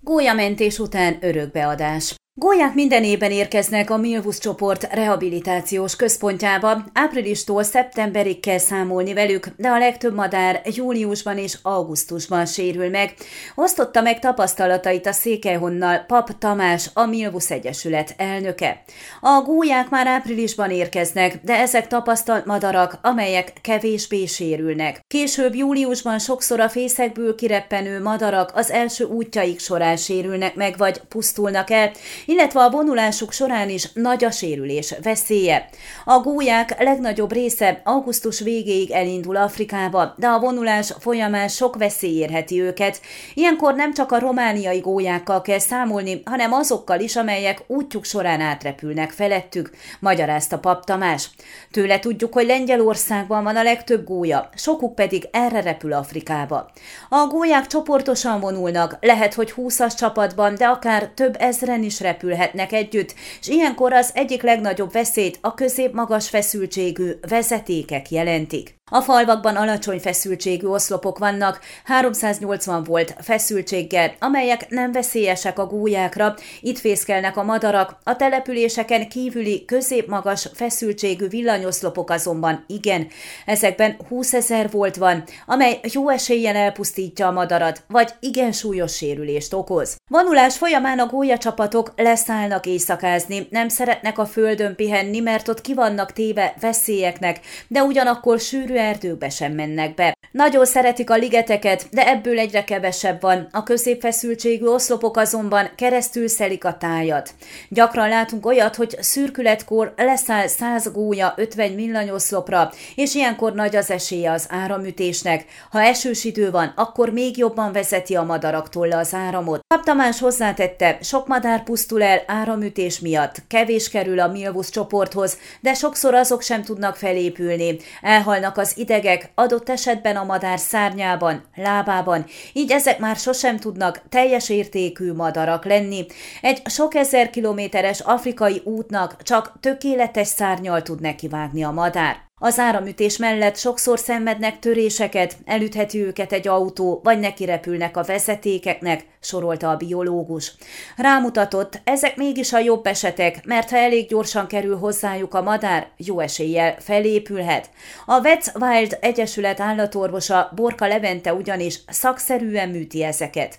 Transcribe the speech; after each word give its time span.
Gólyamentés 0.00 0.78
után 0.78 1.18
örökbeadás. 1.20 2.14
Gólyák 2.38 2.74
minden 2.74 3.04
évben 3.04 3.30
érkeznek 3.30 3.90
a 3.90 3.96
Milvus 3.96 4.38
csoport 4.38 4.92
rehabilitációs 4.92 5.96
központjába, 5.96 6.84
áprilistól 6.92 7.62
szeptemberig 7.62 8.40
kell 8.40 8.58
számolni 8.58 9.14
velük, 9.14 9.48
de 9.56 9.68
a 9.68 9.78
legtöbb 9.78 10.14
madár 10.14 10.62
júliusban 10.64 11.38
és 11.38 11.58
augusztusban 11.62 12.46
sérül 12.46 12.90
meg. 12.90 13.14
Osztotta 13.54 14.00
meg 14.00 14.18
tapasztalatait 14.18 15.06
a 15.06 15.12
Székelyhonnal 15.12 15.98
Pap 15.98 16.38
Tamás, 16.38 16.90
a 16.94 17.06
Milvus 17.06 17.50
Egyesület 17.50 18.14
elnöke. 18.16 18.82
A 19.20 19.42
gólyák 19.44 19.88
már 19.88 20.06
áprilisban 20.06 20.70
érkeznek, 20.70 21.40
de 21.42 21.54
ezek 21.54 21.86
tapasztalt 21.86 22.46
madarak, 22.46 22.98
amelyek 23.02 23.52
kevésbé 23.60 24.26
sérülnek. 24.26 25.00
Később 25.08 25.54
júliusban 25.54 26.18
sokszor 26.18 26.60
a 26.60 26.68
fészekből 26.68 27.34
kireppenő 27.34 28.02
madarak 28.02 28.50
az 28.54 28.70
első 28.70 29.04
útjaik 29.04 29.60
során 29.60 29.96
sérülnek 29.96 30.54
meg 30.54 30.76
vagy 30.76 31.00
pusztulnak 31.08 31.70
el, 31.70 31.90
illetve 32.26 32.60
a 32.60 32.70
vonulásuk 32.70 33.32
során 33.32 33.68
is 33.68 33.92
nagy 33.92 34.24
a 34.24 34.30
sérülés 34.30 34.94
veszélye. 35.02 35.68
A 36.04 36.18
gólyák 36.18 36.82
legnagyobb 36.82 37.32
része 37.32 37.80
augusztus 37.84 38.40
végéig 38.40 38.90
elindul 38.90 39.36
Afrikába, 39.36 40.14
de 40.16 40.26
a 40.26 40.38
vonulás 40.38 40.92
folyamán 40.98 41.48
sok 41.48 41.76
veszély 41.76 42.18
érheti 42.18 42.60
őket. 42.60 43.00
Ilyenkor 43.34 43.74
nem 43.74 43.94
csak 43.94 44.12
a 44.12 44.18
romániai 44.18 44.78
gólyákkal 44.80 45.42
kell 45.42 45.58
számolni, 45.58 46.22
hanem 46.24 46.52
azokkal 46.52 47.00
is, 47.00 47.16
amelyek 47.16 47.62
útjuk 47.66 48.04
során 48.04 48.40
átrepülnek 48.40 49.10
felettük, 49.10 49.70
magyarázta 50.00 50.58
Pap 50.58 50.84
Tamás. 50.84 51.30
Tőle 51.70 51.98
tudjuk, 51.98 52.32
hogy 52.32 52.46
Lengyelországban 52.46 53.44
van 53.44 53.56
a 53.56 53.62
legtöbb 53.62 54.04
gólya, 54.04 54.48
sokuk 54.54 54.94
pedig 54.94 55.28
erre 55.32 55.60
repül 55.60 55.92
Afrikába. 55.92 56.70
A 57.08 57.26
gólyák 57.26 57.66
csoportosan 57.66 58.40
vonulnak, 58.40 58.96
lehet, 59.00 59.34
hogy 59.34 59.54
20-as 59.56 59.96
csapatban, 59.96 60.54
de 60.54 60.66
akár 60.66 61.10
több 61.14 61.36
ezren 61.38 61.82
is 61.82 62.00
repül 62.00 62.15
repülhetnek 62.16 62.72
együtt, 62.72 63.14
és 63.40 63.48
ilyenkor 63.48 63.92
az 63.92 64.10
egyik 64.14 64.42
legnagyobb 64.42 64.92
veszélyt 64.92 65.38
a 65.40 65.54
közép-magas 65.54 66.28
feszültségű 66.28 67.10
vezetékek 67.28 68.10
jelentik. 68.10 68.75
A 68.90 69.00
falvakban 69.00 69.56
alacsony 69.56 69.98
feszültségű 69.98 70.66
oszlopok 70.66 71.18
vannak, 71.18 71.60
380 71.84 72.84
volt 72.84 73.14
feszültséggel, 73.20 74.14
amelyek 74.18 74.68
nem 74.68 74.92
veszélyesek 74.92 75.58
a 75.58 75.66
gólyákra, 75.66 76.34
itt 76.60 76.78
fészkelnek 76.78 77.36
a 77.36 77.42
madarak, 77.42 77.98
a 78.04 78.16
településeken 78.16 79.08
kívüli 79.08 79.64
középmagas 79.64 80.48
feszültségű 80.54 81.28
villanyoszlopok 81.28 82.10
azonban 82.10 82.64
igen. 82.66 83.08
Ezekben 83.46 83.96
20 84.08 84.34
ezer 84.34 84.70
volt 84.70 84.96
van, 84.96 85.24
amely 85.46 85.80
jó 85.92 86.08
eséllyel 86.08 86.56
elpusztítja 86.56 87.26
a 87.26 87.32
madarat, 87.32 87.82
vagy 87.88 88.14
igen 88.20 88.52
súlyos 88.52 88.96
sérülést 88.96 89.52
okoz. 89.52 89.96
Vonulás 90.10 90.56
folyamán 90.56 90.98
a 90.98 91.06
gólyacsapatok 91.06 91.92
leszállnak 91.96 92.66
éjszakázni, 92.66 93.46
nem 93.50 93.68
szeretnek 93.68 94.18
a 94.18 94.26
földön 94.26 94.74
pihenni, 94.74 95.20
mert 95.20 95.48
ott 95.48 95.60
ki 95.60 95.74
vannak 95.74 96.12
téve 96.12 96.54
veszélyeknek, 96.60 97.40
de 97.68 97.82
ugyanakkor 97.82 98.40
sűrű 98.40 98.74
erdőkbe 98.76 99.28
sem 99.28 99.52
mennek 99.52 99.94
be. 99.94 100.14
Nagyon 100.30 100.66
szeretik 100.66 101.10
a 101.10 101.16
ligeteket, 101.16 101.86
de 101.90 102.08
ebből 102.08 102.38
egyre 102.38 102.64
kevesebb 102.64 103.20
van. 103.20 103.48
A 103.50 103.62
középfeszültségű 103.62 104.64
oszlopok 104.66 105.16
azonban 105.16 105.70
keresztül 105.76 106.28
szelik 106.28 106.64
a 106.64 106.76
tájat. 106.76 107.34
Gyakran 107.68 108.08
látunk 108.08 108.46
olyat, 108.46 108.76
hogy 108.76 108.96
szürkületkor 109.00 109.92
leszáll 109.96 110.46
100 110.46 110.92
gólya 110.92 111.34
50 111.36 111.74
villanyoszlopra, 111.74 112.72
és 112.94 113.14
ilyenkor 113.14 113.54
nagy 113.54 113.76
az 113.76 113.90
esélye 113.90 114.32
az 114.32 114.46
áramütésnek. 114.48 115.44
Ha 115.70 115.80
esős 115.80 116.24
idő 116.24 116.50
van, 116.50 116.72
akkor 116.76 117.10
még 117.10 117.36
jobban 117.36 117.72
vezeti 117.72 118.14
a 118.14 118.22
madaraktól 118.22 118.88
le 118.88 118.96
az 118.96 119.14
áramot. 119.14 119.60
Kaptamás 119.74 120.20
hozzátette, 120.20 120.98
sok 121.00 121.26
madár 121.26 121.62
pusztul 121.62 122.02
el 122.02 122.22
áramütés 122.26 123.00
miatt, 123.00 123.42
kevés 123.48 123.90
kerül 123.90 124.20
a 124.20 124.28
Milvus 124.28 124.70
csoporthoz, 124.70 125.38
de 125.60 125.74
sokszor 125.74 126.14
azok 126.14 126.42
sem 126.42 126.62
tudnak 126.62 126.96
felépülni. 126.96 127.76
Elhalnak 128.02 128.56
az 128.56 128.65
idegek, 128.74 129.30
adott 129.34 129.68
esetben 129.68 130.16
a 130.16 130.24
madár 130.24 130.58
szárnyában, 130.58 131.44
lábában, 131.54 132.24
így 132.52 132.70
ezek 132.72 132.98
már 132.98 133.16
sosem 133.16 133.56
tudnak 133.56 134.02
teljes 134.08 134.48
értékű 134.48 135.12
madarak 135.12 135.64
lenni. 135.64 136.06
Egy 136.40 136.62
sok 136.64 136.94
ezer 136.94 137.30
kilométeres 137.30 138.00
afrikai 138.00 138.60
útnak 138.64 139.22
csak 139.22 139.52
tökéletes 139.60 140.28
szárnyal 140.28 140.82
tud 140.82 141.00
nekivágni 141.00 141.64
a 141.64 141.70
madár. 141.70 142.25
Az 142.40 142.58
áramütés 142.58 143.16
mellett 143.16 143.56
sokszor 143.56 143.98
szenvednek 143.98 144.58
töréseket, 144.58 145.36
elütheti 145.44 145.98
őket 146.04 146.32
egy 146.32 146.48
autó, 146.48 147.00
vagy 147.02 147.18
neki 147.18 147.44
repülnek 147.44 147.96
a 147.96 148.02
vezetékeknek, 148.02 149.04
sorolta 149.20 149.70
a 149.70 149.76
biológus. 149.76 150.52
Rámutatott, 150.96 151.80
ezek 151.84 152.16
mégis 152.16 152.52
a 152.52 152.58
jobb 152.58 152.86
esetek, 152.86 153.44
mert 153.44 153.70
ha 153.70 153.76
elég 153.76 154.08
gyorsan 154.08 154.46
kerül 154.46 154.76
hozzájuk 154.76 155.34
a 155.34 155.42
madár, 155.42 155.88
jó 155.96 156.20
eséllyel 156.20 156.76
felépülhet. 156.78 157.70
A 158.06 158.20
Vets 158.20 158.46
Wild 158.60 158.98
Egyesület 159.00 159.60
állatorvosa 159.60 160.52
Borka 160.54 160.86
Levente 160.86 161.34
ugyanis 161.34 161.80
szakszerűen 161.88 162.68
műti 162.68 163.04
ezeket. 163.04 163.58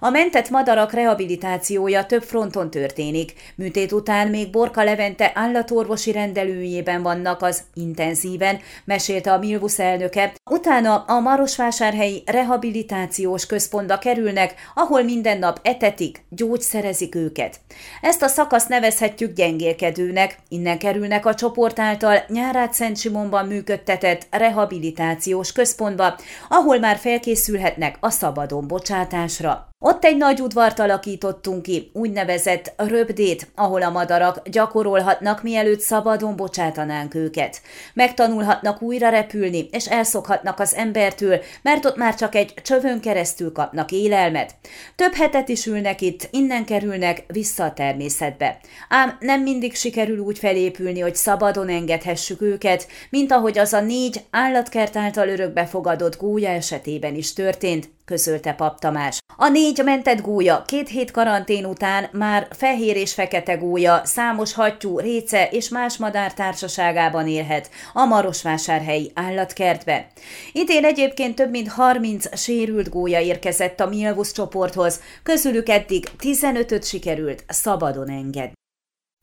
A 0.00 0.10
mentett 0.10 0.50
madarak 0.50 0.92
rehabilitációja 0.92 2.06
több 2.06 2.22
fronton 2.22 2.70
történik. 2.70 3.32
Műtét 3.54 3.92
után 3.92 4.28
még 4.28 4.50
Borka 4.50 4.84
Levente 4.84 5.32
állatorvosi 5.34 6.12
rendelőjében 6.12 7.02
vannak 7.02 7.42
az 7.42 7.62
intenzív 7.74 8.16
intenzíven, 8.24 8.60
mesélte 8.84 9.32
a 9.32 9.38
Milvus 9.38 9.78
elnöke. 9.78 10.32
Utána 10.50 10.96
a 10.96 11.20
Marosvásárhelyi 11.20 12.22
Rehabilitációs 12.26 13.46
Központba 13.46 13.98
kerülnek, 13.98 14.54
ahol 14.74 15.02
minden 15.02 15.38
nap 15.38 15.60
etetik, 15.62 16.24
gyógyszerezik 16.28 17.14
őket. 17.14 17.60
Ezt 18.00 18.22
a 18.22 18.28
szakaszt 18.28 18.68
nevezhetjük 18.68 19.32
gyengélkedőnek, 19.32 20.38
innen 20.48 20.78
kerülnek 20.78 21.26
a 21.26 21.34
csoport 21.34 21.78
által 21.78 22.24
Nyárát 22.28 22.72
Szent 22.72 22.98
Simonban 22.98 23.46
működtetett 23.46 24.26
rehabilitációs 24.30 25.52
központba, 25.52 26.16
ahol 26.48 26.78
már 26.78 26.96
felkészülhetnek 26.96 27.96
a 28.00 28.10
szabadon 28.10 28.66
bocsátásra. 28.66 29.68
Ott 29.80 30.04
egy 30.04 30.16
nagy 30.16 30.40
udvart 30.40 30.78
alakítottunk 30.78 31.62
ki, 31.62 31.90
úgynevezett 31.92 32.72
röbdét, 32.76 33.48
ahol 33.54 33.82
a 33.82 33.90
madarak 33.90 34.48
gyakorolhatnak, 34.48 35.42
mielőtt 35.42 35.80
szabadon 35.80 36.36
bocsátanánk 36.36 37.14
őket. 37.14 37.60
Megtanulhatnak 37.94 38.82
újra 38.82 39.08
repülni, 39.08 39.68
és 39.70 39.86
elszokhatnak 39.86 40.58
az 40.60 40.74
embertől, 40.74 41.40
mert 41.62 41.84
ott 41.84 41.96
már 41.96 42.14
csak 42.14 42.34
egy 42.34 42.54
csövön 42.62 43.00
keresztül 43.00 43.52
kapnak 43.52 43.92
élelmet. 43.92 44.54
Több 44.96 45.12
hetet 45.12 45.48
is 45.48 45.66
ülnek 45.66 46.00
itt, 46.00 46.28
innen 46.30 46.64
kerülnek 46.64 47.24
vissza 47.26 47.64
a 47.64 47.72
természetbe. 47.72 48.58
Ám 48.88 49.16
nem 49.20 49.42
mindig 49.42 49.74
sikerül 49.74 50.18
úgy 50.18 50.38
felépülni, 50.38 51.00
hogy 51.00 51.14
szabadon 51.14 51.68
engedhessük 51.68 52.42
őket, 52.42 52.86
mint 53.10 53.32
ahogy 53.32 53.58
az 53.58 53.72
a 53.72 53.80
négy 53.80 54.20
állatkert 54.30 54.96
által 54.96 55.28
örökbefogadott 55.28 56.16
gólya 56.16 56.48
esetében 56.48 57.14
is 57.14 57.32
történt, 57.32 57.96
közölte 58.08 58.52
Pap 58.52 58.80
Tamás. 58.80 59.18
A 59.36 59.48
négy 59.48 59.80
mentett 59.84 60.20
gólya 60.20 60.62
két 60.66 60.88
hét 60.88 61.10
karantén 61.10 61.64
után 61.64 62.08
már 62.12 62.48
fehér 62.50 62.96
és 62.96 63.12
fekete 63.12 63.54
gólya, 63.54 64.00
számos 64.04 64.52
hattyú, 64.52 64.98
réce 64.98 65.48
és 65.50 65.68
más 65.68 65.96
madár 65.96 66.34
társaságában 66.34 67.28
élhet 67.28 67.70
a 67.92 68.04
Marosvásárhelyi 68.04 69.10
állatkertbe. 69.14 70.06
Idén 70.52 70.84
egyébként 70.84 71.34
több 71.34 71.50
mint 71.50 71.68
30 71.68 72.38
sérült 72.38 72.88
gólya 72.88 73.20
érkezett 73.20 73.80
a 73.80 73.88
Milvus 73.88 74.32
csoporthoz, 74.32 75.00
közülük 75.22 75.68
eddig 75.68 76.08
15-öt 76.20 76.84
sikerült 76.86 77.44
szabadon 77.48 78.10
engedni. 78.10 78.52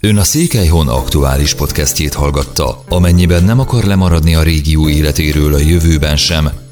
Ön 0.03 0.18
a 0.18 0.24
Székelyhon 0.24 0.88
aktuális 0.88 1.56
podcastjét 1.56 2.13
hallgatta. 2.13 2.84
Amennyiben 2.90 3.44
nem 3.44 3.59
akar 3.59 3.84
lemaradni 3.84 4.35
a 4.35 4.44
régió 4.44 4.90
életéről 4.90 5.53
a 5.53 5.57
jövőben 5.57 6.18
sem, 6.18 6.64